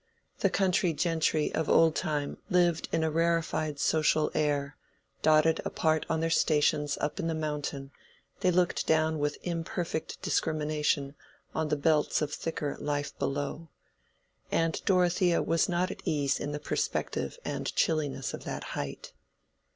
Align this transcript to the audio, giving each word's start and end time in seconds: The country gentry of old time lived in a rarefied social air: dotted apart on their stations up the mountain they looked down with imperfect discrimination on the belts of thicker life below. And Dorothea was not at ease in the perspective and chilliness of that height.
The 0.39 0.49
country 0.49 0.93
gentry 0.93 1.53
of 1.53 1.69
old 1.69 1.95
time 1.95 2.39
lived 2.49 2.89
in 2.91 3.03
a 3.03 3.11
rarefied 3.11 3.77
social 3.79 4.31
air: 4.33 4.75
dotted 5.21 5.61
apart 5.63 6.07
on 6.09 6.21
their 6.21 6.29
stations 6.31 6.97
up 6.99 7.17
the 7.17 7.35
mountain 7.35 7.91
they 8.39 8.49
looked 8.49 8.87
down 8.87 9.19
with 9.19 9.37
imperfect 9.43 10.19
discrimination 10.23 11.13
on 11.53 11.69
the 11.69 11.77
belts 11.77 12.19
of 12.23 12.33
thicker 12.33 12.75
life 12.79 13.15
below. 13.19 13.69
And 14.51 14.81
Dorothea 14.85 15.43
was 15.43 15.69
not 15.69 15.91
at 15.91 16.01
ease 16.03 16.39
in 16.39 16.51
the 16.51 16.59
perspective 16.59 17.37
and 17.45 17.71
chilliness 17.75 18.33
of 18.33 18.43
that 18.43 18.63
height. 18.73 19.13